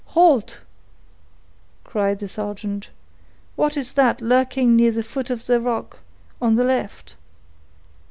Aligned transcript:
"Halt!" 0.17 0.61
cried 1.83 2.17
the 2.17 2.27
sergeant. 2.27 2.89
"What 3.55 3.77
is 3.77 3.93
that 3.93 4.19
lurking 4.19 4.75
near 4.75 4.91
the 4.91 5.03
foot 5.03 5.29
of 5.29 5.45
the 5.45 5.61
rock, 5.61 5.99
on 6.41 6.55
the 6.55 6.63
left?" 6.63 7.13